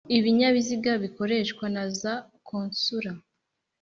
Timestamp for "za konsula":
1.99-3.11